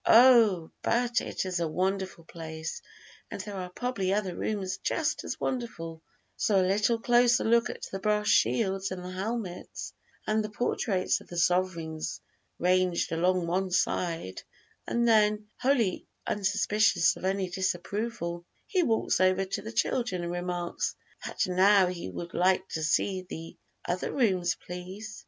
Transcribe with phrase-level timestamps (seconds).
[0.03, 2.81] Oh, but it is a wonderful place!
[3.29, 6.01] and there are probably other rooms just as wonderful;
[6.35, 9.93] so a little closer look at the brass shields and the helmets,
[10.25, 12.19] and the portraits of the sovereigns
[12.57, 14.41] ranged along one side,
[14.87, 20.95] and then, wholly unsuspicious of any disapproval, he walks over to the children and remarks
[21.27, 23.55] "that now he would like to see the
[23.85, 25.19] other rooms, please."